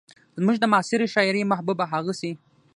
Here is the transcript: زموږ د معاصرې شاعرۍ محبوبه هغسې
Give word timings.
زموږ 0.39 0.55
د 0.59 0.65
معاصرې 0.71 1.07
شاعرۍ 1.13 1.43
محبوبه 1.51 1.85
هغسې 1.93 2.31